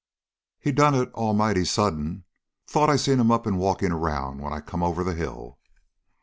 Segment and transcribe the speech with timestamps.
[0.59, 2.23] "He done it almighty sudden.
[2.65, 5.59] Thought I seen him up and walking around when I come over the hill."